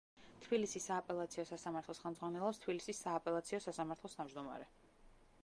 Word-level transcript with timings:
თბილისის 0.43 0.87
სააპელაციო 0.91 1.45
სასამართლოს 1.49 2.01
ხელმძღვანელობს 2.05 2.63
თბილისის 2.65 3.03
სააპელაციო 3.07 3.61
სასამართლოს 3.69 4.19
თავმჯდომარე. 4.21 4.71